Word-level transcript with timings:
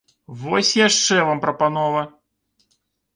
Вось 0.43 0.71
яшчэ 0.87 1.17
вам 1.27 1.41
прапанова! 1.43 2.01